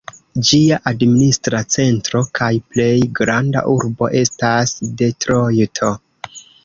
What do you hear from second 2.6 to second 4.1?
plej granda urbo